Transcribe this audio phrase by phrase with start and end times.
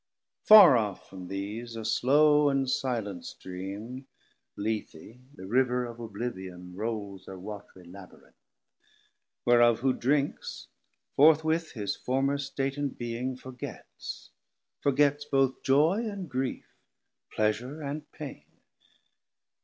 [0.47, 4.07] Farr off from these a slow and silent stream,
[4.57, 4.95] Lethe
[5.35, 8.33] the River of Oblivion roules Her watrie Labyrinth,
[9.45, 10.69] whereof who drinks,
[11.15, 14.31] Forthwith his former state and being forgets,
[14.81, 16.65] Forgets both joy and grief,
[17.31, 18.47] pleasure and pain.